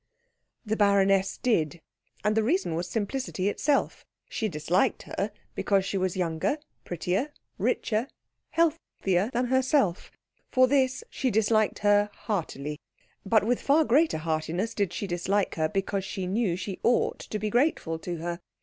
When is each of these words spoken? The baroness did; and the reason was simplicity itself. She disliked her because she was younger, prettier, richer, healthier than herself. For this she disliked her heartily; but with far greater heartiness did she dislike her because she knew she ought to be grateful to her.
The 0.65 0.75
baroness 0.75 1.37
did; 1.37 1.79
and 2.23 2.35
the 2.35 2.41
reason 2.41 2.73
was 2.73 2.87
simplicity 2.89 3.49
itself. 3.49 4.03
She 4.27 4.49
disliked 4.49 5.03
her 5.03 5.31
because 5.53 5.85
she 5.85 5.95
was 5.95 6.17
younger, 6.17 6.57
prettier, 6.83 7.31
richer, 7.59 8.07
healthier 8.49 9.29
than 9.31 9.45
herself. 9.53 10.11
For 10.51 10.67
this 10.67 11.03
she 11.11 11.29
disliked 11.29 11.77
her 11.85 12.09
heartily; 12.23 12.79
but 13.27 13.43
with 13.43 13.61
far 13.61 13.85
greater 13.85 14.17
heartiness 14.17 14.73
did 14.73 14.91
she 14.91 15.05
dislike 15.05 15.53
her 15.53 15.69
because 15.69 16.03
she 16.03 16.25
knew 16.25 16.55
she 16.55 16.79
ought 16.81 17.19
to 17.19 17.37
be 17.37 17.51
grateful 17.51 17.99
to 17.99 18.15
her. 18.17 18.39